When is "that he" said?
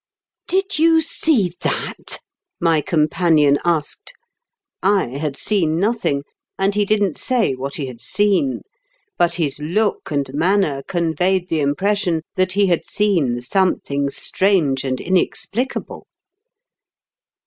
12.33-12.65